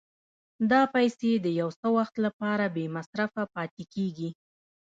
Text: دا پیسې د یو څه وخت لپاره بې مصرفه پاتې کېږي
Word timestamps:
دا 0.71 0.81
پیسې 0.95 1.31
د 1.35 1.47
یو 1.59 1.69
څه 1.79 1.87
وخت 1.97 2.15
لپاره 2.25 2.65
بې 2.75 2.85
مصرفه 2.95 3.43
پاتې 3.55 3.83
کېږي 3.93 4.29